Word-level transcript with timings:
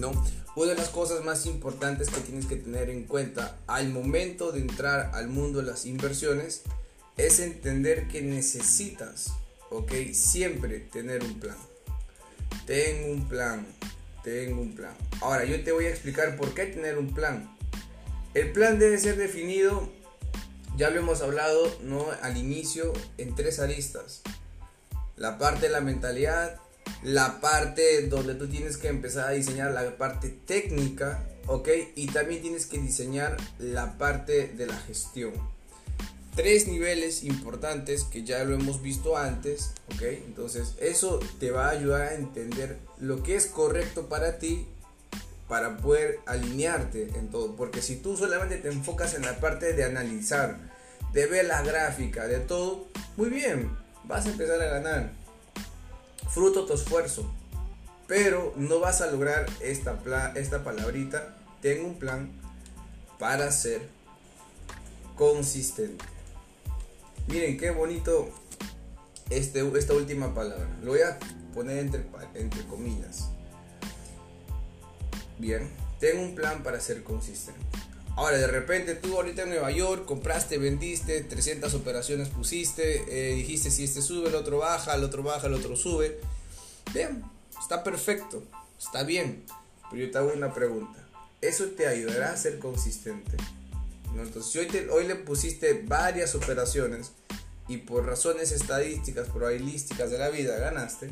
¿no? 0.00 0.12
Una 0.56 0.70
de 0.70 0.76
las 0.76 0.88
cosas 0.88 1.24
más 1.24 1.46
importantes 1.46 2.08
que 2.08 2.20
tienes 2.20 2.46
que 2.46 2.56
tener 2.56 2.90
en 2.90 3.04
cuenta 3.04 3.58
al 3.66 3.90
momento 3.90 4.50
de 4.50 4.60
entrar 4.60 5.12
al 5.14 5.28
mundo 5.28 5.60
de 5.60 5.66
las 5.66 5.86
inversiones 5.86 6.62
es 7.16 7.38
entender 7.38 8.08
que 8.08 8.22
necesitas. 8.22 9.32
Siempre 10.12 10.80
tener 10.80 11.22
un 11.22 11.38
plan. 11.38 11.56
Tengo 12.66 13.12
un 13.12 13.28
plan, 13.28 13.66
tengo 14.24 14.60
un 14.60 14.74
plan. 14.74 14.92
Ahora, 15.20 15.44
yo 15.44 15.62
te 15.62 15.70
voy 15.70 15.86
a 15.86 15.90
explicar 15.90 16.36
por 16.36 16.54
qué 16.54 16.66
tener 16.66 16.98
un 16.98 17.14
plan. 17.14 17.56
El 18.34 18.50
plan 18.52 18.78
debe 18.78 18.98
ser 18.98 19.16
definido, 19.16 19.88
ya 20.76 20.90
lo 20.90 20.98
hemos 20.98 21.20
hablado, 21.20 21.72
¿no? 21.82 22.06
Al 22.22 22.36
inicio, 22.36 22.92
en 23.18 23.34
tres 23.34 23.60
aristas. 23.60 24.22
La 25.16 25.38
parte 25.38 25.66
de 25.66 25.72
la 25.72 25.80
mentalidad, 25.80 26.58
la 27.02 27.40
parte 27.40 28.06
donde 28.08 28.34
tú 28.34 28.48
tienes 28.48 28.76
que 28.76 28.88
empezar 28.88 29.28
a 29.28 29.32
diseñar 29.32 29.72
la 29.72 29.96
parte 29.96 30.28
técnica, 30.28 31.24
¿ok? 31.46 31.68
Y 31.94 32.06
también 32.08 32.42
tienes 32.42 32.66
que 32.66 32.78
diseñar 32.78 33.36
la 33.58 33.96
parte 33.96 34.48
de 34.48 34.66
la 34.66 34.76
gestión. 34.76 35.32
Tres 36.36 36.68
niveles 36.68 37.24
importantes 37.24 38.04
que 38.04 38.22
ya 38.22 38.44
lo 38.44 38.54
hemos 38.54 38.82
visto 38.82 39.16
antes, 39.16 39.72
¿ok? 39.94 40.02
Entonces 40.26 40.74
eso 40.80 41.20
te 41.38 41.50
va 41.50 41.68
a 41.68 41.70
ayudar 41.70 42.02
a 42.02 42.14
entender 42.14 42.78
lo 42.98 43.22
que 43.22 43.36
es 43.36 43.46
correcto 43.46 44.08
para 44.08 44.38
ti 44.38 44.66
para 45.48 45.78
poder 45.78 46.20
alinearte 46.26 47.10
en 47.16 47.28
todo. 47.28 47.56
Porque 47.56 47.82
si 47.82 47.96
tú 47.96 48.16
solamente 48.16 48.58
te 48.58 48.68
enfocas 48.68 49.14
en 49.14 49.22
la 49.22 49.40
parte 49.40 49.72
de 49.72 49.84
analizar, 49.84 50.56
de 51.12 51.26
ver 51.26 51.46
la 51.46 51.62
gráfica, 51.62 52.28
de 52.28 52.38
todo, 52.38 52.86
muy 53.16 53.30
bien, 53.30 53.76
vas 54.04 54.26
a 54.26 54.30
empezar 54.30 54.62
a 54.62 54.66
ganar 54.66 55.19
fruto 56.32 56.64
tu 56.64 56.74
esfuerzo. 56.74 57.30
Pero 58.06 58.52
no 58.56 58.80
vas 58.80 59.00
a 59.00 59.06
lograr 59.06 59.46
esta, 59.60 59.98
esta 60.34 60.64
palabrita. 60.64 61.36
Tengo 61.62 61.86
un 61.86 61.98
plan 61.98 62.30
para 63.18 63.52
ser 63.52 63.88
consistente. 65.16 66.04
Miren 67.28 67.58
qué 67.58 67.70
bonito 67.70 68.30
este, 69.28 69.60
esta 69.78 69.94
última 69.94 70.34
palabra. 70.34 70.68
Lo 70.82 70.92
voy 70.92 71.02
a 71.02 71.18
poner 71.54 71.78
entre, 71.78 72.04
entre 72.34 72.66
comillas. 72.66 73.28
Bien, 75.38 75.70
tengo 76.00 76.22
un 76.22 76.34
plan 76.34 76.62
para 76.62 76.80
ser 76.80 77.04
consistente. 77.04 77.60
Ahora, 78.16 78.36
de 78.36 78.46
repente 78.46 78.94
tú 78.94 79.16
ahorita 79.16 79.42
en 79.42 79.50
Nueva 79.50 79.70
York 79.70 80.04
compraste, 80.04 80.58
vendiste, 80.58 81.22
300 81.22 81.72
operaciones 81.74 82.28
pusiste, 82.28 83.04
eh, 83.08 83.34
dijiste 83.34 83.70
si 83.70 83.84
este 83.84 84.02
sube, 84.02 84.28
el 84.28 84.34
otro 84.34 84.58
baja, 84.58 84.94
el 84.94 85.04
otro 85.04 85.22
baja, 85.22 85.46
el 85.46 85.54
otro 85.54 85.76
sube. 85.76 86.20
Bien, 86.92 87.22
está 87.58 87.82
perfecto, 87.82 88.42
está 88.78 89.04
bien. 89.04 89.44
Pero 89.90 90.04
yo 90.04 90.10
te 90.10 90.18
hago 90.18 90.32
una 90.34 90.52
pregunta. 90.52 90.98
¿Eso 91.40 91.64
te 91.68 91.86
ayudará 91.86 92.32
a 92.32 92.36
ser 92.36 92.58
consistente? 92.58 93.36
Entonces, 94.16 94.52
si 94.52 94.58
hoy, 94.58 94.68
hoy 94.90 95.06
le 95.06 95.14
pusiste 95.14 95.84
varias 95.86 96.34
operaciones 96.34 97.12
y 97.68 97.78
por 97.78 98.04
razones 98.04 98.52
estadísticas, 98.52 99.28
probabilísticas 99.28 100.10
de 100.10 100.18
la 100.18 100.28
vida 100.28 100.58
ganaste, 100.58 101.10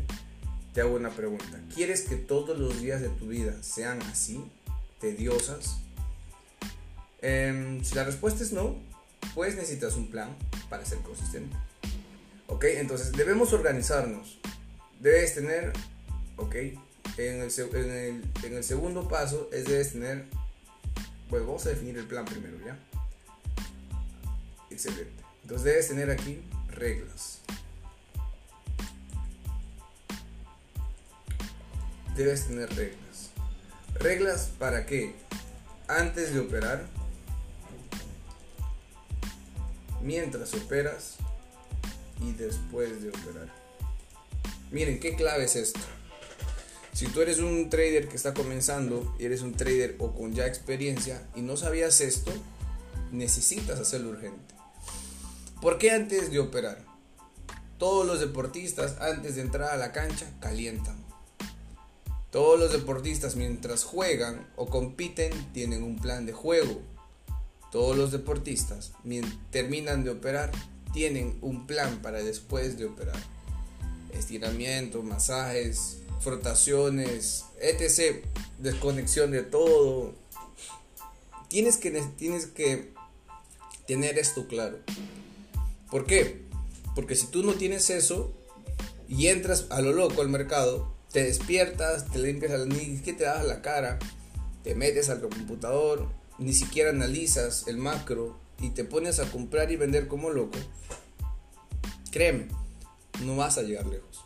te 0.75 0.81
hago 0.81 0.97
una 0.97 1.11
pregunta. 1.11 1.61
¿Quieres 1.75 2.03
que 2.03 2.17
todos 2.17 2.59
los 2.59 2.81
días 2.81 3.01
de 3.01 3.09
tu 3.09 3.29
vida 3.29 3.55
sean 3.63 4.03
así, 4.03 4.45
tediosas? 5.01 5.79
Em, 7.21 7.83
si 7.83 7.95
la 7.95 8.05
respuesta 8.05 8.45
es 8.45 8.53
no, 8.53 8.77
pues 9.35 9.57
necesitas 9.57 9.97
un 9.97 10.11
plan 10.11 10.35
para 10.69 10.85
ser 10.85 10.99
consistente. 10.99 11.57
¿Ok? 12.47 12.65
Entonces 12.65 13.13
debemos 13.13 13.53
organizarnos. 13.53 14.39
Debes 15.01 15.35
tener, 15.35 15.73
¿ok? 16.37 16.55
En 17.17 17.43
el, 17.43 18.23
en 18.45 18.57
el, 18.57 18.65
segundo 18.65 19.09
paso 19.09 19.49
es 19.53 19.65
debes 19.65 19.93
tener, 19.93 20.27
pues 21.29 21.43
vamos 21.45 21.67
a 21.67 21.71
definir 21.71 21.99
el 21.99 22.07
plan 22.07 22.25
primero, 22.25 22.57
¿ya? 22.65 22.79
Excelente. 24.71 25.25
Entonces 25.43 25.65
debes 25.65 25.89
tener 25.89 26.11
aquí 26.11 26.43
reglas. 26.71 27.41
Debes 32.17 32.47
tener 32.47 32.69
reglas. 32.75 33.31
¿Reglas 33.95 34.51
para 34.59 34.87
qué? 34.87 35.15
Antes 35.89 36.35
de 36.35 36.41
operar, 36.41 36.87
mientras 40.09 40.55
operas 40.55 41.17
y 42.23 42.33
después 42.33 43.03
de 43.03 43.11
operar. 43.11 43.53
Miren, 44.71 45.01
¿qué 45.01 45.15
clave 45.15 45.45
es 45.45 45.55
esto? 45.55 45.81
Si 46.95 47.09
tú 47.09 47.21
eres 47.21 47.41
un 47.41 47.69
trader 47.69 48.09
que 48.09 48.17
está 48.17 48.33
comenzando 48.33 49.15
eres 49.19 49.43
un 49.43 49.53
trader 49.53 49.97
o 49.99 50.15
con 50.15 50.33
ya 50.33 50.47
experiencia 50.47 51.23
y 51.37 51.43
no 51.43 51.59
sabías 51.59 52.01
esto, 52.01 52.33
necesitas 53.13 53.79
hacerlo 53.81 54.09
urgente. 54.09 54.55
¿Por 55.61 55.77
qué 55.77 55.91
antes 55.91 56.31
de 56.31 56.39
operar? 56.39 56.87
Todos 57.77 58.07
los 58.07 58.19
deportistas 58.19 58.99
antes 59.03 59.37
de 59.37 59.43
entrar 59.43 59.73
a 59.73 59.77
la 59.77 59.93
cancha 59.93 60.33
calientan. 60.41 60.97
Todos 62.31 62.59
los 62.59 62.73
deportistas 62.73 63.37
mientras 63.37 63.85
juegan 63.85 64.49
o 64.57 64.71
compiten 64.71 65.53
tienen 65.53 65.83
un 65.83 65.99
plan 65.99 66.25
de 66.25 66.33
juego 66.33 66.81
todos 67.71 67.97
los 67.97 68.13
deportistas 68.13 68.93
terminan 69.51 70.05
de 70.05 70.11
operar, 70.11 70.51
tienen 70.93 71.39
un 71.43 71.67
plan 71.67 72.01
para 72.03 72.23
después 72.23 72.79
de 72.79 72.87
operar. 72.87 73.21
Estiramientos, 74.13 75.05
masajes, 75.05 75.99
frotaciones, 76.21 77.45
etc. 77.61 78.25
Desconexión 78.59 79.31
de 79.31 79.43
todo. 79.43 80.15
Tienes 81.49 81.77
que, 81.77 81.91
tienes 82.17 82.47
que 82.47 82.93
tener 83.87 84.19
esto 84.19 84.47
claro. 84.47 84.79
¿Por 85.91 86.07
qué? 86.07 86.43
Porque 86.95 87.15
si 87.15 87.27
tú 87.27 87.43
no 87.43 87.55
tienes 87.55 87.91
eso 87.91 88.33
y 89.09 89.29
entras 89.29 89.67
a 89.71 89.81
lo 89.81 89.93
loco 89.93 90.21
al 90.21 90.29
mercado, 90.29 90.95
te 91.13 91.23
despiertas, 91.23 92.11
te 92.11 92.19
limpias 92.19 92.53
la 92.53 92.75
que 93.03 93.13
te 93.13 93.25
das 93.25 93.45
la 93.47 93.63
cara, 93.63 93.99
te 94.63 94.75
metes 94.75 95.09
al 95.09 95.21
computador, 95.21 96.09
ni 96.39 96.53
siquiera 96.53 96.91
analizas 96.91 97.67
el 97.67 97.77
macro 97.77 98.37
y 98.61 98.71
te 98.71 98.85
pones 98.85 99.19
a 99.19 99.31
comprar 99.31 99.71
y 99.71 99.77
vender 99.77 100.09
como 100.09 100.31
loco, 100.31 100.59
créeme, 102.11 102.49
no 103.25 103.37
vas 103.37 103.59
a 103.59 103.63
llegar 103.63 103.87
lejos. 103.87 104.25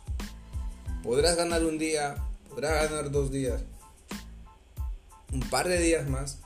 Podrás 1.03 1.35
ganar 1.35 1.63
un 1.65 1.77
día, 1.77 2.15
podrás 2.49 2.89
ganar 2.89 3.11
dos 3.11 3.31
días, 3.31 3.61
un 5.31 5.41
par 5.41 5.67
de 5.67 5.79
días 5.79 6.07
más, 6.07 6.37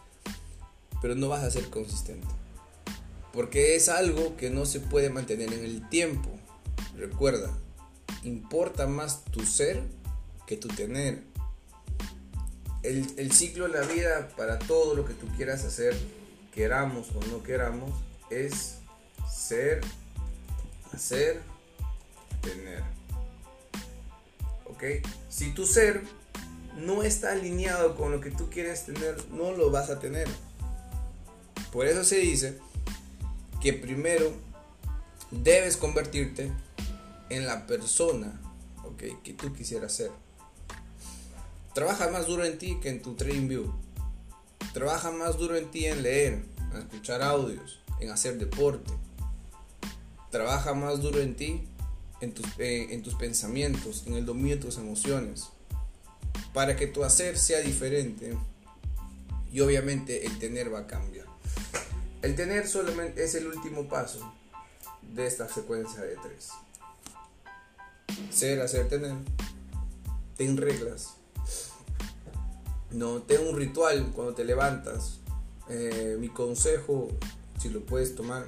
pero 1.01 1.16
no 1.16 1.29
vas 1.29 1.44
a 1.44 1.51
ser 1.51 1.69
consistente. 1.69 2.27
Porque 3.33 3.75
es 3.75 3.88
algo 3.88 4.35
que 4.35 4.50
no 4.50 4.66
se 4.66 4.79
puede 4.79 5.09
mantener 5.09 5.53
en 5.53 5.63
el 5.63 5.88
tiempo. 5.89 6.29
Recuerda, 6.95 7.56
importa 8.23 8.88
más 8.88 9.23
tu 9.25 9.45
ser 9.45 9.83
que 10.47 10.57
tu 10.57 10.69
tener 10.69 11.22
el, 12.83 13.31
ciclo 13.31 13.67
de 13.67 13.79
la 13.79 13.85
vida 13.85 14.29
para 14.38 14.59
todo 14.59 14.95
lo 14.95 15.05
que 15.05 15.13
tú 15.13 15.27
quieras 15.35 15.63
hacer, 15.63 15.97
queramos 16.53 17.11
o 17.11 17.19
no 17.27 17.43
queramos, 17.43 17.91
es 18.29 18.75
ser, 19.29 19.81
hacer, 20.93 21.41
tener. 22.41 22.83
¿Ok? 24.65 24.83
Si 25.29 25.53
tu 25.53 25.65
ser 25.65 26.03
no 26.77 27.03
está 27.03 27.31
alineado 27.31 27.95
con 27.95 28.11
lo 28.11 28.21
que 28.21 28.31
tú 28.31 28.49
quieres 28.49 28.85
tener, 28.85 29.17
no 29.31 29.51
lo 29.51 29.71
vas 29.71 29.89
a 29.89 29.99
tener. 29.99 30.27
Por 31.71 31.88
eso 31.88 32.03
se 32.03 32.17
dice 32.17 32.57
que 33.61 33.73
primero 33.73 34.31
debes 35.31 35.77
convertirte 35.77 36.51
en 37.29 37.45
la 37.45 37.67
persona 37.67 38.39
¿okay? 38.83 39.18
que 39.24 39.33
tú 39.33 39.53
quisieras 39.53 39.94
ser. 39.94 40.12
Trabaja 41.77 42.09
más 42.09 42.25
duro 42.25 42.44
en 42.44 42.57
ti 42.57 42.79
que 42.81 42.89
en 42.89 43.03
tu 43.03 43.13
trading 43.13 43.47
view. 43.47 43.71
Trabaja 44.74 45.12
más 45.12 45.38
duro 45.38 45.56
en 45.56 45.69
ti 45.69 45.85
en 45.85 46.01
leer, 46.01 46.44
en 46.74 46.77
escuchar 46.79 47.21
audios, 47.21 47.83
en 48.00 48.09
hacer 48.09 48.39
deporte. 48.39 48.91
Trabaja 50.31 50.74
más 50.74 51.03
duro 51.03 51.19
en 51.19 51.35
ti 51.35 51.68
en 52.19 52.33
tus, 52.33 52.47
eh, 52.57 52.88
en 52.89 53.03
tus 53.03 53.13
pensamientos, 53.13 54.06
en 54.07 54.15
el 54.15 54.25
dominio 54.25 54.56
de 54.56 54.63
tus 54.63 54.79
emociones. 54.79 55.50
Para 56.51 56.75
que 56.75 56.88
tu 56.88 57.03
hacer 57.03 57.38
sea 57.38 57.59
diferente. 57.59 58.35
Y 59.53 59.59
obviamente 59.59 60.25
el 60.25 60.39
tener 60.39 60.74
va 60.74 60.79
a 60.79 60.88
cambiar. 60.88 61.27
El 62.24 62.35
tener 62.35 62.68
solamente 62.68 63.24
es 63.24 63.35
el 63.35 63.45
último 63.45 63.88
paso 63.88 64.33
de 65.13 65.27
esta 65.27 65.47
secuencia 65.47 66.01
de 66.01 66.15
tres. 66.15 66.50
Ser, 68.31 68.62
hacer, 68.62 68.89
tener. 68.89 69.13
Ten 70.38 70.57
reglas 70.57 71.18
no, 72.91 73.21
ten 73.21 73.45
un 73.45 73.55
ritual 73.55 74.11
cuando 74.13 74.33
te 74.33 74.45
levantas. 74.45 75.19
Eh, 75.69 76.17
mi 76.19 76.29
consejo, 76.29 77.09
si 77.59 77.69
lo 77.69 77.85
puedes 77.85 78.15
tomar, 78.15 78.47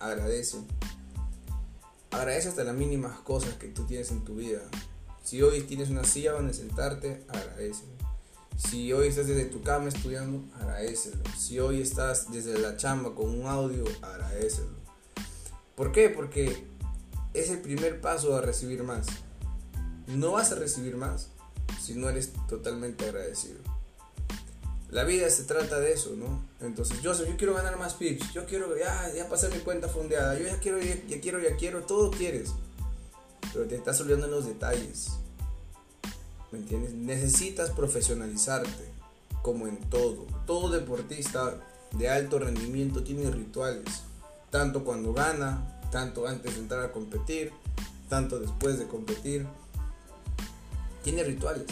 agradece. 0.00 0.58
Agradece 2.10 2.48
hasta 2.48 2.64
las 2.64 2.74
mínimas 2.74 3.18
cosas 3.20 3.54
que 3.54 3.68
tú 3.68 3.84
tienes 3.84 4.10
en 4.10 4.24
tu 4.24 4.36
vida. 4.36 4.60
Si 5.22 5.42
hoy 5.42 5.62
tienes 5.62 5.90
una 5.90 6.04
silla 6.04 6.32
donde 6.32 6.54
sentarte, 6.54 7.24
agradece. 7.28 7.84
Si 8.56 8.92
hoy 8.92 9.08
estás 9.08 9.26
desde 9.26 9.44
tu 9.44 9.62
cama 9.62 9.88
estudiando, 9.88 10.42
agradecelo. 10.56 11.22
Si 11.36 11.60
hoy 11.60 11.80
estás 11.80 12.32
desde 12.32 12.58
la 12.58 12.76
chamba 12.76 13.14
con 13.14 13.28
un 13.28 13.46
audio, 13.46 13.84
agradecelo. 14.02 14.76
¿Por 15.74 15.92
qué? 15.92 16.08
Porque 16.08 16.66
es 17.34 17.50
el 17.50 17.60
primer 17.60 18.00
paso 18.00 18.34
a 18.34 18.40
recibir 18.40 18.82
más. 18.82 19.06
No 20.06 20.32
vas 20.32 20.52
a 20.52 20.54
recibir 20.54 20.96
más 20.96 21.30
si 21.80 21.94
no 21.94 22.08
eres 22.08 22.32
totalmente 22.48 23.04
agradecido. 23.04 23.58
La 24.90 25.04
vida 25.04 25.28
se 25.30 25.44
trata 25.44 25.80
de 25.80 25.92
eso, 25.92 26.14
¿no? 26.16 26.44
Entonces, 26.60 27.02
yo, 27.02 27.12
yo 27.12 27.36
quiero 27.36 27.54
ganar 27.54 27.76
más 27.78 27.94
pips, 27.94 28.32
yo 28.32 28.46
quiero 28.46 28.76
ya, 28.78 29.12
ya 29.12 29.28
mi 29.48 29.58
cuenta 29.58 29.88
fondeada, 29.88 30.38
yo 30.38 30.46
ya 30.46 30.58
quiero, 30.60 30.80
ya, 30.80 30.94
ya 31.08 31.20
quiero, 31.20 31.40
ya 31.40 31.56
quiero, 31.56 31.82
todo 31.82 32.10
quieres. 32.10 32.50
Pero 33.52 33.66
te 33.66 33.74
estás 33.74 34.00
olvidando 34.00 34.26
en 34.26 34.32
los 34.32 34.46
detalles. 34.46 35.10
¿Me 36.52 36.58
entiendes? 36.60 36.92
Necesitas 36.94 37.70
profesionalizarte, 37.70 38.84
como 39.42 39.66
en 39.66 39.76
todo. 39.90 40.26
Todo 40.46 40.70
deportista 40.70 41.60
de 41.92 42.08
alto 42.08 42.38
rendimiento 42.38 43.02
tiene 43.02 43.30
rituales, 43.30 44.02
tanto 44.50 44.84
cuando 44.84 45.12
gana, 45.12 45.80
tanto 45.90 46.26
antes 46.26 46.54
de 46.54 46.60
entrar 46.60 46.84
a 46.84 46.92
competir, 46.92 47.52
tanto 48.08 48.38
después 48.38 48.78
de 48.78 48.86
competir. 48.86 49.46
Tiene 51.06 51.22
rituales. 51.22 51.62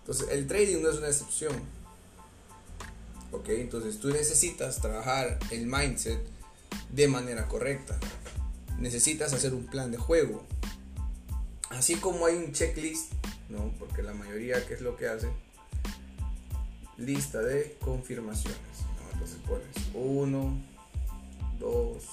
Entonces, 0.00 0.30
el 0.32 0.48
trading 0.48 0.82
no 0.82 0.90
es 0.90 0.96
una 0.96 1.06
excepción. 1.06 1.52
¿Ok? 3.30 3.50
Entonces, 3.50 4.00
tú 4.00 4.08
necesitas 4.08 4.80
trabajar 4.80 5.38
el 5.52 5.66
mindset 5.66 6.18
de 6.90 7.06
manera 7.06 7.46
correcta. 7.46 7.96
Necesitas 8.80 9.32
hacer 9.32 9.54
un 9.54 9.66
plan 9.66 9.92
de 9.92 9.98
juego. 9.98 10.44
Así 11.70 11.94
como 11.94 12.26
hay 12.26 12.34
un 12.34 12.52
checklist 12.52 13.12
¿no? 13.48 13.72
Porque 13.78 14.02
la 14.02 14.12
mayoría, 14.12 14.66
¿qué 14.66 14.74
es 14.74 14.80
lo 14.80 14.96
que 14.96 15.06
hace? 15.06 15.28
Lista 16.96 17.40
de 17.42 17.76
confirmaciones, 17.80 18.58
Entonces 19.12 19.38
pones 19.46 19.68
1, 19.94 20.62
2, 21.60 22.04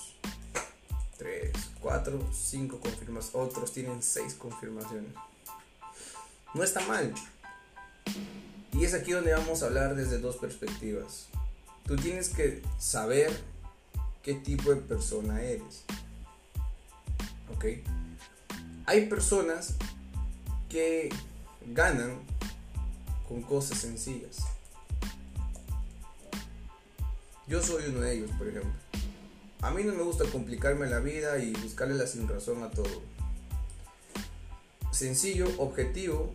3, 1.18 1.52
4, 1.82 2.30
5 2.32 2.80
confirmaciones. 2.80 3.50
Otros 3.50 3.74
tienen 3.74 4.04
6 4.04 4.36
confirmaciones. 4.36 5.12
No 6.54 6.64
está 6.64 6.82
mal. 6.88 7.14
Y 8.74 8.86
es 8.86 8.94
aquí 8.94 9.12
donde 9.12 9.34
vamos 9.34 9.64
a 9.64 9.68
hablar 9.68 9.96
desde 9.96 10.20
dos 10.20 10.38
perspectivas. 10.38 11.28
Tú 11.86 11.96
tienes 11.96 12.30
que 12.30 12.62
saber 12.80 13.32
qué 14.22 14.34
tipo 14.36 14.70
de 14.70 14.78
persona 14.78 15.42
eres. 15.42 15.84
¿Ok? 17.56 17.66
Hay 18.86 19.08
personas 19.08 19.76
que 20.70 21.10
ganan 21.68 22.20
con 23.28 23.42
cosas 23.42 23.78
sencillas. 23.78 24.38
Yo 27.48 27.62
soy 27.62 27.86
uno 27.88 28.02
de 28.02 28.14
ellos, 28.14 28.32
por 28.38 28.48
ejemplo. 28.48 28.72
A 29.62 29.72
mí 29.72 29.84
no 29.84 29.94
me 29.94 30.04
gusta 30.04 30.26
complicarme 30.26 30.88
la 30.88 31.00
vida 31.00 31.38
y 31.38 31.54
buscarle 31.54 31.96
la 31.96 32.08
sin 32.08 32.28
razón 32.28 32.64
a 32.64 32.72
todo. 32.72 33.02
Sencillo, 34.92 35.48
objetivo, 35.58 36.34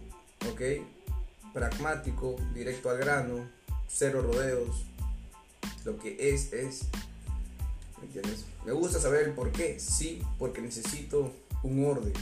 ok, 0.51 1.53
pragmático, 1.53 2.37
directo 2.55 2.91
al 2.91 2.99
grano, 2.99 3.49
cero 3.89 4.23
rodeos. 4.23 4.85
Lo 5.85 5.99
que 5.99 6.35
es, 6.35 6.53
es. 6.53 6.83
¿Me 7.99 8.07
entiendes? 8.07 8.45
Me 8.65 8.73
gusta 8.73 9.01
saber 9.01 9.29
el 9.29 9.35
por 9.35 9.51
qué. 9.53 9.81
Sí, 9.81 10.23
porque 10.39 10.61
necesito 10.61 11.33
un 11.63 11.85
orden 11.85 12.13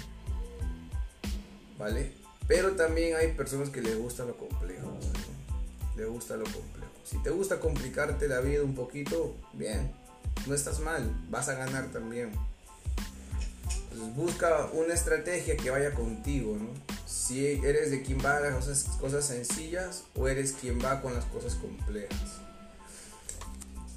¿vale? 1.79 2.13
Pero 2.47 2.73
también 2.73 3.17
hay 3.17 3.33
personas 3.33 3.71
que 3.71 3.83
les 3.83 3.99
gusta 3.99 4.25
lo 4.25 4.37
complejo, 4.37 4.97
les 5.97 6.09
gusta 6.09 6.37
lo 6.37 6.45
complejo. 6.45 6.93
Si 7.05 7.19
te 7.19 7.31
gusta 7.31 7.61
complicarte 7.61 8.29
la 8.29 8.41
vida 8.41 8.63
un 8.63 8.75
poquito, 8.75 9.35
bien, 9.53 9.91
no 10.47 10.55
estás 10.55 10.81
mal, 10.81 11.11
vas 11.29 11.49
a 11.49 11.55
ganar 11.55 11.91
también. 11.93 12.31
busca 14.15 14.69
una 14.73 14.95
estrategia 14.95 15.57
que 15.57 15.71
vaya 15.71 15.95
contigo, 15.95 16.57
¿no? 16.57 16.96
Si 17.07 17.47
eres 17.47 17.91
de 17.91 18.03
quien 18.03 18.19
va 18.19 18.39
a 18.39 18.41
las 18.41 18.85
cosas 19.01 19.25
sencillas 19.25 20.05
o 20.15 20.29
eres 20.29 20.53
quien 20.53 20.79
va 20.85 21.01
con 21.01 21.15
las 21.15 21.25
cosas 21.27 21.55
complejas 21.55 22.41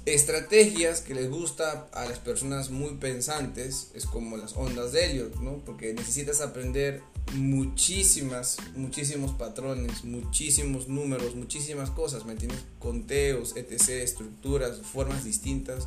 estrategias 0.06 1.00
que 1.00 1.14
les 1.14 1.30
gusta 1.30 1.88
a 1.92 2.06
las 2.06 2.18
personas 2.18 2.70
muy 2.70 2.94
pensantes 2.96 3.90
es 3.94 4.06
como 4.06 4.36
las 4.36 4.56
ondas 4.56 4.92
de 4.92 5.06
Elliot, 5.06 5.36
¿no? 5.40 5.58
Porque 5.64 5.92
necesitas 5.92 6.40
aprender 6.40 7.02
muchísimas, 7.34 8.56
muchísimos 8.74 9.32
patrones, 9.32 10.04
muchísimos 10.04 10.88
números, 10.88 11.34
muchísimas 11.34 11.90
cosas, 11.90 12.24
¿me 12.24 12.32
entiendes? 12.32 12.60
Conteos, 12.78 13.56
etc., 13.56 13.90
estructuras, 13.90 14.80
formas 14.80 15.24
distintas 15.24 15.86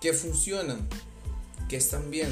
que 0.00 0.12
funcionan, 0.12 0.88
que 1.68 1.76
están 1.76 2.10
bien, 2.10 2.30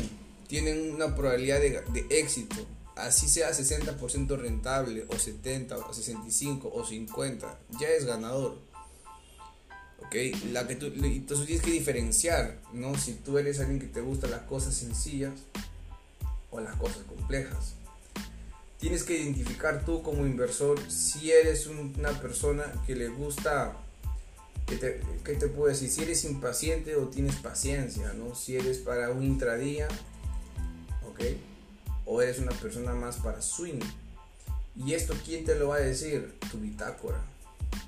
tienen 0.49 0.95
una 0.95 1.15
probabilidad 1.15 1.61
de, 1.61 1.83
de 1.93 2.19
éxito, 2.19 2.57
así 2.99 3.29
sea 3.29 3.51
60% 3.51 4.37
rentable 4.37 5.07
o 5.09 5.19
70 5.19 5.77
o 5.77 5.93
65 5.93 6.71
o 6.73 6.85
50, 6.85 7.59
ya 7.81 7.89
es 7.89 8.05
ganador. 8.05 8.59
¿ok? 10.09 10.15
La 10.53 10.67
que 10.67 10.77
tú, 10.77 10.87
entonces 10.87 11.47
tienes 11.47 11.65
que 11.65 11.71
diferenciar, 11.71 12.59
¿no? 12.73 12.97
Si 12.97 13.15
tú 13.15 13.39
eres 13.39 13.61
alguien 13.61 13.79
que 13.79 13.87
te 13.87 14.01
gusta 14.01 14.27
las 14.27 14.43
cosas 14.43 14.75
sencillas 14.75 15.33
o 16.51 16.61
las 16.61 16.75
cosas 16.77 17.03
complejas. 17.05 17.75
Tienes 18.79 19.03
que 19.03 19.19
identificar 19.19 19.85
tú 19.85 20.03
como 20.03 20.25
inversor 20.25 20.79
si 20.91 21.33
eres 21.33 21.67
una 21.67 22.11
persona 22.21 22.65
que 22.87 22.95
le 22.95 23.09
gusta, 23.09 23.77
¿qué 24.67 24.77
te, 24.77 25.01
¿qué 25.25 25.35
te 25.35 25.49
puedo 25.49 25.69
decir? 25.69 25.91
Si 25.91 26.03
eres 26.03 26.25
impaciente 26.25 26.95
o 26.95 27.09
tienes 27.09 27.35
paciencia, 27.37 28.13
¿no? 28.13 28.37
Si 28.37 28.57
eres 28.57 28.79
para 28.79 29.11
un 29.11 29.25
intradía, 29.25 29.89
¿ok? 31.09 31.21
O 32.09 32.21
eres 32.23 32.39
una 32.39 32.53
persona 32.53 32.93
más 32.95 33.19
para 33.19 33.41
swing. 33.41 33.81
¿Y 34.75 34.95
esto 34.95 35.15
quién 35.25 35.45
te 35.45 35.55
lo 35.55 35.69
va 35.69 35.77
a 35.77 35.81
decir? 35.81 36.35
Tu 36.51 36.59
bitácora. 36.59 37.21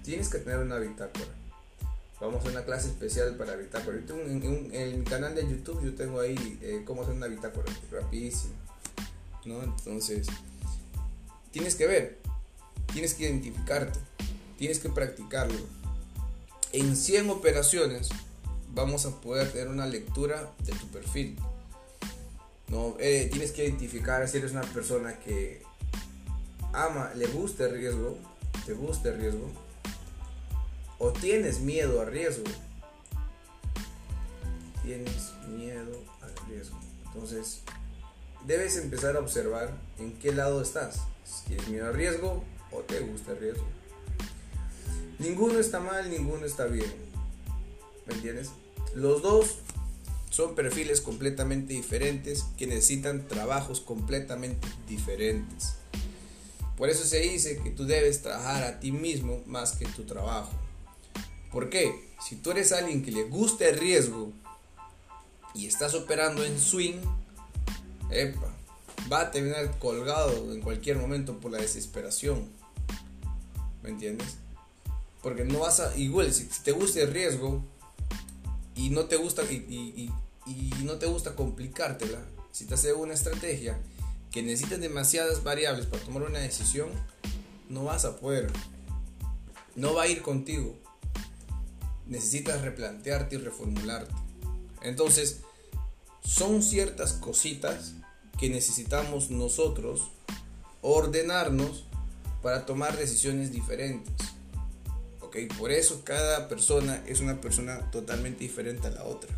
Tienes 0.04 0.28
que 0.28 0.38
tener 0.38 0.58
una 0.58 0.78
bitácora 0.78 1.40
vamos 2.20 2.44
a 2.44 2.50
una 2.50 2.64
clase 2.64 2.88
especial 2.88 3.34
para 3.36 3.56
bitácora. 3.56 3.96
En, 3.96 4.70
en, 4.72 4.98
mi 4.98 5.04
canal 5.04 5.34
de 5.34 5.48
YouTube 5.48 5.82
yo 5.82 5.94
tengo 5.94 6.20
ahí 6.20 6.58
eh, 6.62 6.82
cómo 6.84 7.02
hacer 7.02 7.14
una 7.14 7.26
bitácora, 7.26 7.72
rapidísimo. 7.90 8.54
¿no? 9.46 9.62
Entonces, 9.62 10.26
tienes 11.50 11.74
que 11.74 11.86
ver, 11.86 12.18
tienes 12.92 13.14
que 13.14 13.24
identificarte, 13.24 13.98
tienes 14.58 14.78
que 14.78 14.90
practicarlo. 14.90 15.58
En 16.72 16.94
100 16.94 17.30
operaciones 17.30 18.10
vamos 18.72 19.06
a 19.06 19.20
poder 19.20 19.50
tener 19.50 19.68
una 19.68 19.86
lectura 19.86 20.52
de 20.64 20.72
tu 20.72 20.86
perfil. 20.88 21.36
¿No? 22.70 22.96
Eh, 22.98 23.28
tienes 23.30 23.52
que 23.52 23.64
identificar 23.64 24.26
si 24.28 24.38
eres 24.38 24.52
una 24.52 24.62
persona 24.62 25.18
que 25.18 25.62
ama, 26.72 27.12
le 27.14 27.26
gusta 27.26 27.66
el 27.66 27.72
riesgo, 27.72 28.16
te 28.64 28.72
gusta 28.72 29.10
el 29.10 29.18
riesgo, 29.18 29.50
o 30.98 31.10
tienes 31.12 31.60
miedo 31.60 32.00
al 32.00 32.06
riesgo. 32.08 32.44
Tienes 34.82 35.32
miedo 35.48 35.98
al 36.22 36.48
riesgo. 36.48 36.78
Entonces, 37.06 37.60
debes 38.46 38.76
empezar 38.76 39.16
a 39.16 39.20
observar 39.20 39.72
en 39.98 40.12
qué 40.18 40.32
lado 40.32 40.62
estás. 40.62 41.00
Si 41.24 41.46
tienes 41.46 41.68
miedo 41.68 41.86
al 41.86 41.94
riesgo 41.94 42.44
o 42.70 42.80
te 42.80 43.00
gusta 43.00 43.32
el 43.32 43.38
riesgo. 43.40 43.64
Ninguno 45.18 45.58
está 45.58 45.80
mal, 45.80 46.10
ninguno 46.10 46.46
está 46.46 46.66
bien. 46.66 46.90
¿Me 48.06 48.14
entiendes? 48.14 48.50
Los 48.94 49.22
dos 49.22 49.58
son 50.30 50.54
perfiles 50.54 51.00
completamente 51.00 51.74
diferentes 51.74 52.44
que 52.56 52.66
necesitan 52.66 53.26
trabajos 53.26 53.80
completamente 53.80 54.66
diferentes. 54.88 55.74
Por 56.76 56.88
eso 56.88 57.04
se 57.04 57.18
dice 57.18 57.58
que 57.58 57.70
tú 57.70 57.84
debes 57.84 58.22
trabajar 58.22 58.62
a 58.62 58.80
ti 58.80 58.92
mismo 58.92 59.42
más 59.44 59.72
que 59.72 59.84
tu 59.86 60.04
trabajo. 60.04 60.52
¿Por 61.52 61.68
qué? 61.68 62.08
Si 62.26 62.36
tú 62.36 62.52
eres 62.52 62.72
alguien 62.72 63.04
que 63.04 63.10
le 63.10 63.24
gusta 63.24 63.68
el 63.68 63.78
riesgo 63.78 64.32
y 65.52 65.66
estás 65.66 65.94
operando 65.94 66.44
en 66.44 66.58
swing, 66.58 67.00
epa, 68.10 68.54
va 69.12 69.22
a 69.22 69.30
terminar 69.32 69.78
colgado 69.78 70.54
en 70.54 70.60
cualquier 70.60 70.96
momento 70.96 71.38
por 71.40 71.50
la 71.50 71.58
desesperación. 71.58 72.48
¿Me 73.82 73.90
entiendes? 73.90 74.36
Porque 75.22 75.44
no 75.44 75.60
vas 75.60 75.80
a. 75.80 75.96
Igual, 75.96 76.32
si 76.32 76.44
te 76.62 76.72
gusta 76.72 77.00
el 77.00 77.12
riesgo 77.12 77.64
y 78.80 78.90
no 78.90 79.04
te 79.04 79.16
gusta. 79.16 79.42
Y, 79.44 80.10
no 80.82 80.94
te 80.94 81.06
gusta 81.06 81.36
complicártela, 81.36 82.18
si 82.50 82.64
te 82.64 82.74
hace 82.74 82.92
una 82.92 83.14
estrategia 83.14 83.78
que 84.32 84.42
necesita 84.42 84.78
demasiadas 84.78 85.44
variables 85.44 85.86
para 85.86 86.02
tomar 86.02 86.22
una 86.24 86.40
decisión, 86.40 86.88
no 87.68 87.84
vas 87.84 88.04
a 88.04 88.16
poder. 88.16 88.50
No 89.76 89.94
va 89.94 90.04
a 90.04 90.08
ir 90.08 90.22
contigo 90.22 90.76
necesitas 92.10 92.60
replantearte 92.60 93.36
y 93.36 93.38
reformularte. 93.38 94.12
Entonces, 94.82 95.40
son 96.22 96.62
ciertas 96.62 97.14
cositas 97.14 97.94
que 98.38 98.50
necesitamos 98.50 99.30
nosotros 99.30 100.10
ordenarnos 100.82 101.84
para 102.42 102.66
tomar 102.66 102.96
decisiones 102.98 103.52
diferentes. 103.52 104.12
¿Ok? 105.30 105.36
Por 105.56 105.70
eso 105.70 106.02
cada 106.02 106.48
persona 106.48 107.04
es 107.06 107.20
una 107.20 107.40
persona 107.40 107.88
totalmente 107.92 108.40
diferente 108.40 108.88
a 108.88 108.90
la 108.90 109.04
otra. 109.04 109.30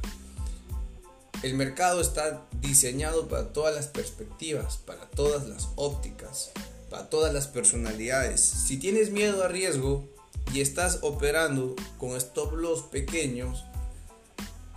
El 1.42 1.52
mercado 1.52 2.00
está 2.00 2.46
diseñado 2.62 3.28
para 3.28 3.52
todas 3.52 3.74
las 3.74 3.88
perspectivas, 3.88 4.78
para 4.78 5.10
todas 5.10 5.46
las 5.46 5.68
ópticas, 5.76 6.50
para 6.88 7.10
todas 7.10 7.34
las 7.34 7.46
personalidades. 7.46 8.40
Si 8.40 8.78
tienes 8.78 9.10
miedo 9.10 9.44
a 9.44 9.48
riesgo 9.48 10.08
y 10.54 10.62
estás 10.62 11.00
operando 11.02 11.76
con 11.98 12.16
stop 12.16 12.54
loss 12.54 12.84
pequeños, 12.84 13.62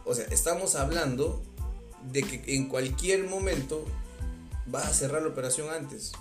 o 0.04 0.16
sea, 0.16 0.26
estamos 0.26 0.76
hablando 0.76 1.42
de 2.12 2.24
que 2.24 2.56
en 2.56 2.68
cualquier 2.68 3.24
momento 3.24 3.86
vas 4.66 4.86
a 4.88 4.94
cerrar 4.94 5.22
la 5.22 5.30
operación 5.30 5.70
antes 5.70 6.12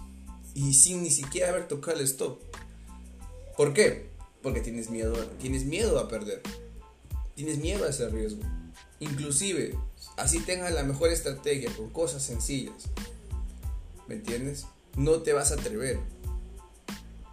y 0.55 0.75
sin 0.75 1.03
ni 1.03 1.11
siquiera 1.11 1.49
haber 1.49 1.67
tocado 1.67 1.99
el 1.99 2.05
stop. 2.05 2.39
¿Por 3.57 3.75
qué? 3.75 4.14
Porque 4.45 4.61
tienes 4.61 4.91
miedo, 4.91 5.17
tienes 5.41 5.65
miedo 5.65 5.99
a 5.99 6.07
perder. 6.07 6.43
Tienes 7.35 7.57
miedo 7.57 7.87
a 7.87 7.89
ese 7.89 8.11
riesgo. 8.11 8.43
Inclusive, 9.01 9.75
así 10.19 10.39
tengas 10.41 10.71
la 10.75 10.83
mejor 10.83 11.09
estrategia 11.09 11.75
con 11.75 11.89
cosas 11.89 12.23
sencillas. 12.23 12.91
¿Me 14.07 14.17
entiendes? 14.17 14.67
No 14.97 15.23
te 15.23 15.33
vas 15.33 15.51
a 15.51 15.55
atrever. 15.55 15.99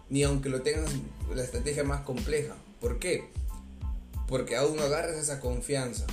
Ni 0.08 0.22
aunque 0.22 0.48
lo 0.48 0.62
tengas 0.62 0.90
la 1.34 1.44
estrategia 1.44 1.84
más 1.84 2.00
compleja. 2.00 2.56
¿Por 2.80 2.98
qué? 2.98 3.28
Porque 4.26 4.56
aún 4.56 4.76
no 4.76 4.82
agarras 4.82 5.16
esa 5.16 5.38
confianza. 5.38 6.06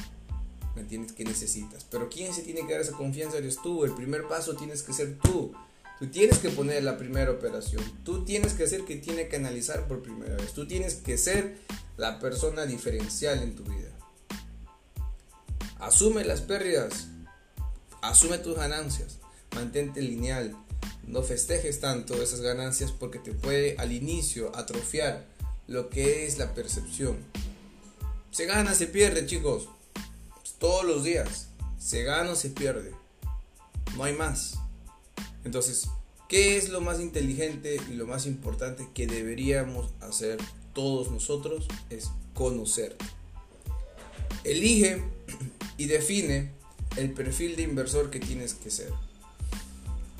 ¿Me 0.75 0.82
entiendes? 0.82 1.13
Que 1.13 1.24
necesitas. 1.24 1.86
Pero 1.89 2.10
¿quién 2.10 2.34
se 2.34 2.41
tiene 2.41 2.68
que 2.68 2.74
dar 2.74 2.82
esa 2.82 2.91
confianza? 2.91 3.38
Eres 3.38 3.62
tú. 3.62 3.86
El 3.86 3.94
primer 3.94 4.27
paso 4.27 4.58
tienes 4.58 4.84
que 4.84 4.91
ser 4.91 5.18
tú. 5.20 5.53
Tú 6.00 6.08
tienes 6.08 6.39
que 6.39 6.50
poner 6.50 6.82
la 6.84 6.98
primera 6.98 7.29
operación. 7.29 7.84
Tú 8.06 8.24
tienes 8.24 8.53
que 8.53 8.68
ser 8.68 8.86
que 8.86 8.96
tiene 8.96 9.27
que 9.27 9.36
analizar 9.36 9.86
por 9.86 10.01
primera 10.01 10.38
vez. 10.38 10.53
Tú 10.53 10.65
tienes 10.65 10.96
que 10.96 11.18
ser 11.18 11.58
la 11.98 12.20
persona 12.20 12.65
diferencial 12.65 13.44
en 13.44 13.53
tu 13.53 13.63
vida. 13.65 13.89
Asume 15.77 16.24
las 16.24 16.39
pérdidas. 16.39 17.08
Asume 18.01 18.38
tus 18.38 18.56
ganancias. 18.56 19.18
Mantente 19.53 20.01
lineal. 20.01 20.56
No 21.06 21.22
festejes 21.22 21.82
tanto 21.82 22.22
esas 22.22 22.39
ganancias 22.39 22.94
porque 22.94 23.20
te 23.20 23.34
puede 23.34 23.75
al 23.77 23.91
inicio 23.91 24.56
atrofiar 24.56 25.25
lo 25.68 25.89
que 25.89 26.25
es 26.25 26.38
la 26.38 26.53
percepción. 26.53 27.18
Se 28.32 28.46
gana, 28.46 28.74
se 28.74 28.88
pierde, 28.88 29.25
chicos. 29.25 29.68
Todos 30.60 30.86
los 30.86 31.03
días. 31.03 31.48
Se 31.77 32.03
gana 32.03 32.32
o 32.32 32.36
se 32.36 32.51
pierde. 32.51 32.94
No 33.98 34.06
hay 34.06 34.13
más. 34.13 34.60
Entonces, 35.43 35.88
¿qué 36.27 36.58
es 36.58 36.69
lo 36.69 36.81
más 36.81 37.00
inteligente 37.00 37.79
y 37.89 37.93
lo 37.93 38.08
más 38.08 38.25
importante 38.25 38.88
que 38.93 39.08
deberíamos 39.08 39.91
hacer 40.01 40.38
todos 40.74 41.12
nosotros? 41.12 41.67
Es 41.89 42.12
conocer. 42.34 42.96
Elige 44.43 45.01
y 45.77 45.86
define 45.86 46.51
el 46.98 47.12
perfil 47.12 47.55
de 47.55 47.63
inversor 47.63 48.10
que 48.10 48.19
tienes 48.19 48.53
que 48.53 48.72
ser. 48.72 48.91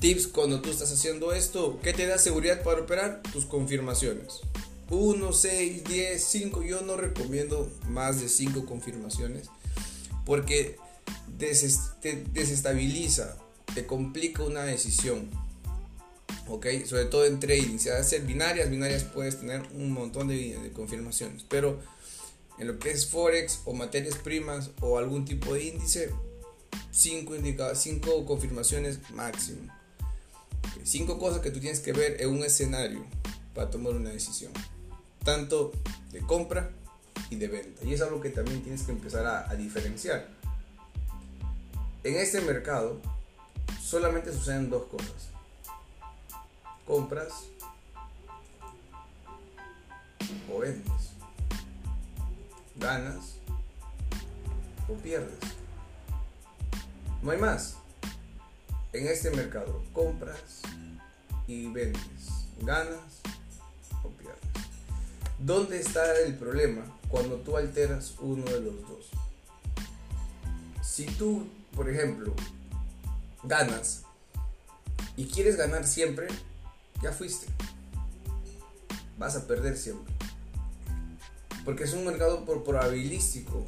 Tips 0.00 0.28
cuando 0.28 0.62
tú 0.62 0.70
estás 0.70 0.90
haciendo 0.92 1.32
esto, 1.32 1.78
¿qué 1.82 1.92
te 1.92 2.06
da 2.06 2.18
seguridad 2.18 2.62
para 2.62 2.80
operar? 2.80 3.22
Tus 3.32 3.44
confirmaciones. 3.44 4.40
1, 4.88 5.32
6, 5.32 5.84
10, 5.84 6.24
5. 6.24 6.62
Yo 6.62 6.80
no 6.82 6.96
recomiendo 6.96 7.70
más 7.88 8.20
de 8.20 8.28
5 8.28 8.64
confirmaciones 8.66 9.48
porque 10.24 10.76
te 11.38 12.24
desestabiliza, 12.32 13.36
te 13.74 13.86
complica 13.86 14.42
una 14.42 14.62
decisión. 14.62 15.30
¿Ok? 16.48 16.66
Sobre 16.84 17.04
todo 17.04 17.26
en 17.26 17.38
trading. 17.38 17.78
Si 17.78 17.88
vas 17.88 17.98
a 17.98 18.00
hacer 18.00 18.22
binarias, 18.22 18.70
binarias 18.70 19.04
puedes 19.04 19.38
tener 19.38 19.62
un 19.74 19.92
montón 19.92 20.28
de, 20.28 20.72
confirmaciones. 20.74 21.44
Pero 21.48 21.80
en 22.58 22.66
lo 22.66 22.78
que 22.78 22.90
es 22.90 23.06
Forex 23.06 23.60
o 23.64 23.72
materias 23.72 24.16
primas 24.16 24.70
o 24.80 24.98
algún 24.98 25.24
tipo 25.24 25.54
de 25.54 25.64
índice, 25.64 26.10
5 26.90 27.34
cinco 27.74 28.26
confirmaciones 28.26 28.98
máximo. 29.10 29.72
Cinco 30.82 31.18
cosas 31.18 31.40
que 31.40 31.50
tú 31.50 31.60
tienes 31.60 31.80
que 31.80 31.92
ver 31.92 32.20
en 32.20 32.30
un 32.30 32.42
escenario 32.42 33.04
para 33.54 33.70
tomar 33.70 33.94
una 33.94 34.10
decisión. 34.10 34.52
Tanto 35.24 35.72
de 36.10 36.20
compra 36.20 36.70
y 37.28 37.36
de 37.36 37.48
venta. 37.48 37.84
Y 37.84 37.92
es 37.92 38.00
algo 38.00 38.20
que 38.20 38.30
también 38.30 38.62
tienes 38.62 38.82
que 38.82 38.92
empezar 38.92 39.24
a, 39.26 39.48
a 39.48 39.54
diferenciar. 39.54 40.28
En 42.02 42.16
este 42.16 42.40
mercado 42.40 43.00
solamente 43.80 44.32
suceden 44.32 44.70
dos 44.70 44.84
cosas. 44.84 45.30
Compras 46.86 47.32
o 50.52 50.58
vendes 50.58 51.10
ganas 52.80 53.36
o 54.88 54.94
pierdes. 54.94 55.38
No 57.22 57.30
hay 57.30 57.38
más. 57.38 57.76
En 58.92 59.06
este 59.06 59.30
mercado 59.30 59.84
compras 59.92 60.62
y 61.46 61.68
vendes, 61.68 62.46
ganas 62.62 63.20
o 64.02 64.08
pierdes. 64.08 64.40
¿Dónde 65.38 65.78
está 65.78 66.18
el 66.20 66.34
problema 66.36 66.82
cuando 67.08 67.36
tú 67.36 67.56
alteras 67.56 68.14
uno 68.18 68.44
de 68.44 68.60
los 68.60 68.80
dos? 68.88 69.10
Si 70.82 71.06
tú, 71.06 71.46
por 71.76 71.88
ejemplo, 71.88 72.34
ganas 73.42 74.02
y 75.16 75.26
quieres 75.26 75.56
ganar 75.56 75.86
siempre, 75.86 76.28
ya 77.02 77.12
fuiste. 77.12 77.46
Vas 79.18 79.36
a 79.36 79.46
perder 79.46 79.76
siempre 79.76 80.10
porque 81.64 81.84
es 81.84 81.92
un 81.92 82.04
mercado 82.04 82.44
por 82.44 82.64
probabilístico. 82.64 83.64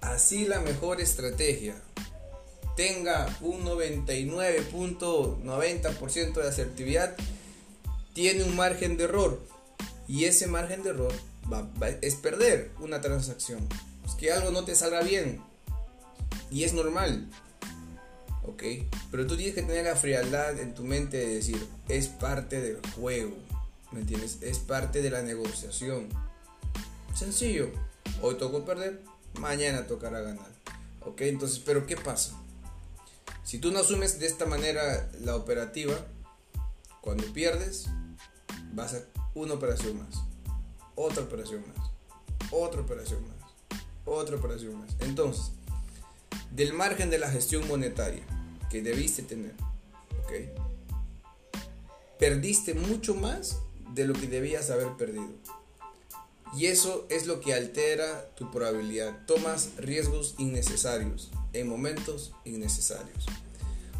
Así 0.00 0.46
la 0.46 0.60
mejor 0.60 1.00
estrategia 1.00 1.74
tenga 2.76 3.26
un 3.40 3.64
99.90% 3.64 6.34
de 6.34 6.48
asertividad, 6.48 7.16
tiene 8.12 8.44
un 8.44 8.54
margen 8.56 8.96
de 8.96 9.04
error. 9.04 9.40
Y 10.06 10.26
ese 10.26 10.46
margen 10.46 10.82
de 10.82 10.90
error 10.90 11.14
es 12.02 12.16
perder 12.16 12.70
una 12.78 13.00
transacción. 13.00 13.66
Es 14.04 14.12
que 14.14 14.30
algo 14.32 14.50
no 14.50 14.64
te 14.64 14.74
salga 14.74 15.00
bien. 15.02 15.40
Y 16.50 16.64
es 16.64 16.74
normal. 16.74 17.30
¿Ok? 18.46 18.62
Pero 19.10 19.26
tú 19.26 19.36
tienes 19.36 19.54
que 19.54 19.62
tener 19.62 19.84
la 19.84 19.96
frialdad 19.96 20.58
en 20.58 20.74
tu 20.74 20.84
mente 20.84 21.16
de 21.16 21.34
decir, 21.36 21.66
es 21.88 22.08
parte 22.08 22.60
del 22.60 22.80
juego. 22.94 23.34
¿Me 23.92 24.00
entiendes? 24.00 24.38
Es 24.42 24.58
parte 24.58 25.02
de 25.02 25.10
la 25.10 25.22
negociación. 25.22 26.08
Sencillo. 27.14 27.70
Hoy 28.20 28.36
tocó 28.36 28.64
perder, 28.64 29.00
mañana 29.38 29.86
tocará 29.86 30.20
ganar. 30.20 30.50
¿Ok? 31.00 31.22
Entonces, 31.22 31.60
pero 31.60 31.86
¿qué 31.86 31.96
pasa? 31.96 32.38
Si 33.44 33.58
tú 33.58 33.70
no 33.70 33.78
asumes 33.78 34.18
de 34.18 34.26
esta 34.26 34.46
manera 34.46 35.10
la 35.20 35.36
operativa, 35.36 35.94
cuando 37.00 37.24
pierdes, 37.32 37.86
vas 38.72 38.94
a 38.94 39.02
una 39.34 39.54
operación 39.54 39.98
más, 39.98 40.16
otra 40.94 41.22
operación 41.22 41.62
más, 41.76 41.90
otra 42.50 42.80
operación 42.80 43.22
más, 43.28 43.50
otra 44.04 44.36
operación 44.36 44.78
más. 44.78 44.90
Entonces, 45.00 45.52
del 46.50 46.72
margen 46.72 47.10
de 47.10 47.18
la 47.18 47.30
gestión 47.30 47.66
monetaria 47.68 48.24
debiste 48.82 49.22
tener. 49.22 49.54
Perdiste 52.18 52.74
mucho 52.74 53.14
más 53.14 53.58
de 53.92 54.06
lo 54.06 54.14
que 54.14 54.26
debías 54.26 54.70
haber 54.70 54.88
perdido. 54.96 55.30
Y 56.56 56.66
eso 56.66 57.06
es 57.10 57.26
lo 57.26 57.40
que 57.40 57.52
altera 57.52 58.30
tu 58.36 58.50
probabilidad. 58.50 59.26
Tomas 59.26 59.70
riesgos 59.76 60.34
innecesarios 60.38 61.30
en 61.52 61.68
momentos 61.68 62.32
innecesarios. 62.44 63.26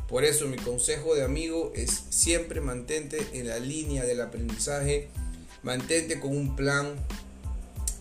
Por 0.08 0.24
eso 0.24 0.46
mi 0.46 0.56
consejo 0.56 1.14
de 1.14 1.24
amigo 1.24 1.72
es 1.74 2.04
siempre 2.10 2.60
mantente 2.60 3.26
en 3.32 3.48
la 3.48 3.58
línea 3.58 4.04
del 4.04 4.20
aprendizaje, 4.20 5.08
mantente 5.62 6.20
con 6.20 6.36
un 6.36 6.54
plan 6.54 6.94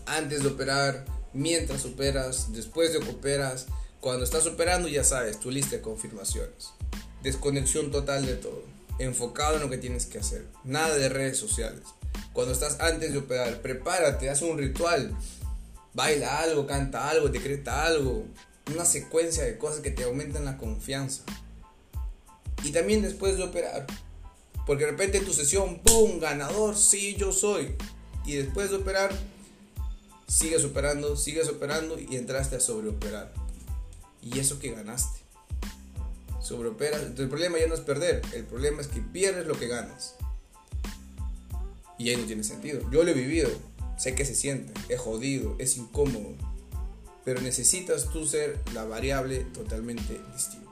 antes 0.06 0.42
de 0.42 0.48
operar, 0.48 1.04
mientras 1.32 1.84
operas, 1.84 2.52
después 2.52 2.92
de 2.92 2.98
operas, 2.98 3.66
cuando 4.04 4.22
estás 4.24 4.46
operando 4.46 4.86
ya 4.86 5.02
sabes 5.02 5.40
tu 5.40 5.50
lista 5.50 5.76
de 5.76 5.82
confirmaciones. 5.82 6.74
Desconexión 7.22 7.90
total 7.90 8.26
de 8.26 8.34
todo, 8.36 8.62
enfocado 8.98 9.56
en 9.56 9.62
lo 9.62 9.70
que 9.70 9.78
tienes 9.78 10.04
que 10.04 10.18
hacer, 10.18 10.46
nada 10.62 10.94
de 10.96 11.08
redes 11.08 11.38
sociales 11.38 11.80
cuando 12.34 12.52
estás 12.52 12.80
antes 12.80 13.12
de 13.12 13.18
operar, 13.18 13.62
prepárate, 13.62 14.28
haz 14.28 14.42
un 14.42 14.58
ritual, 14.58 15.16
baila 15.94 16.40
algo, 16.40 16.66
canta 16.66 17.08
algo, 17.08 17.28
decreta 17.28 17.86
algo, 17.86 18.26
una 18.74 18.84
secuencia 18.84 19.44
de 19.44 19.56
cosas 19.56 19.80
que 19.80 19.92
te 19.92 20.02
aumentan 20.02 20.44
la 20.44 20.58
confianza. 20.58 21.22
Y 22.64 22.72
también 22.72 23.02
después 23.02 23.36
de 23.36 23.44
operar, 23.44 23.86
porque 24.66 24.84
de 24.84 24.90
repente 24.90 25.20
tu 25.20 25.32
sesión, 25.32 25.80
¡boom! 25.84 26.18
Ganador, 26.18 26.76
sí, 26.76 27.14
yo 27.16 27.32
soy. 27.32 27.76
Y 28.26 28.34
después 28.34 28.70
de 28.70 28.76
operar, 28.76 29.16
sigues 30.26 30.64
operando, 30.64 31.16
sigues 31.16 31.48
operando 31.48 31.98
y 32.00 32.16
entraste 32.16 32.56
a 32.56 32.60
sobreoperar. 32.60 33.43
Y 34.24 34.38
eso 34.38 34.58
que 34.58 34.72
ganaste. 34.72 35.20
Sobreoperas. 36.40 37.02
El 37.02 37.28
problema 37.28 37.58
ya 37.58 37.66
no 37.66 37.74
es 37.74 37.80
perder, 37.80 38.22
el 38.32 38.44
problema 38.44 38.80
es 38.80 38.88
que 38.88 39.00
pierdes 39.00 39.46
lo 39.46 39.58
que 39.58 39.68
ganas. 39.68 40.14
Y 41.98 42.08
ahí 42.10 42.16
no 42.16 42.24
tiene 42.24 42.42
sentido. 42.42 42.80
Yo 42.90 43.04
lo 43.04 43.10
he 43.10 43.14
vivido, 43.14 43.48
sé 43.96 44.14
que 44.14 44.24
se 44.24 44.34
siente, 44.34 44.72
es 44.88 45.00
jodido, 45.00 45.56
es 45.58 45.76
incómodo, 45.76 46.34
pero 47.24 47.40
necesitas 47.40 48.10
tú 48.10 48.26
ser 48.26 48.58
la 48.74 48.84
variable 48.84 49.40
totalmente 49.54 50.20
distinta. 50.34 50.63